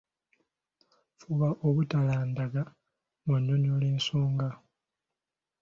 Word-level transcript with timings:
Fuba 1.19 1.49
obutalandagga 1.67 2.63
ng'onyonnyola 3.23 3.85
ensonga. 3.93 4.49